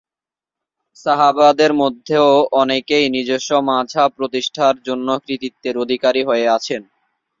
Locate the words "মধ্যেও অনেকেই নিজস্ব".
1.81-3.51